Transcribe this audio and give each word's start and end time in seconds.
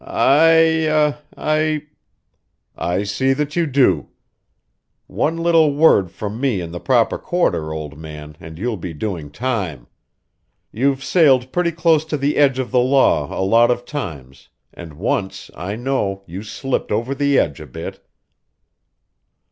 "I 0.03 1.13
I" 1.37 1.83
"I 2.95 3.03
see 3.03 3.33
that 3.33 3.55
you 3.55 3.67
do. 3.67 4.09
One 5.05 5.37
little 5.37 5.75
word 5.75 6.09
from 6.09 6.41
me 6.41 6.59
in 6.59 6.71
the 6.71 6.79
proper 6.79 7.19
quarter, 7.19 7.71
old 7.71 7.99
man, 7.99 8.35
and 8.39 8.57
you'll 8.57 8.77
be 8.77 8.93
doing 8.95 9.29
time. 9.29 9.85
You've 10.71 11.03
sailed 11.03 11.51
pretty 11.51 11.71
close 11.71 12.03
to 12.05 12.17
the 12.17 12.37
edge 12.37 12.57
of 12.57 12.71
the 12.71 12.79
law 12.79 13.27
a 13.31 13.45
lot 13.45 13.69
of 13.69 13.85
times, 13.85 14.49
and 14.73 14.93
once, 14.95 15.51
I 15.53 15.75
know, 15.75 16.23
you 16.25 16.41
slipped 16.41 16.91
over 16.91 17.13
the 17.13 17.37
edge 17.37 17.59
a 17.61 17.67
bit." 17.67 18.03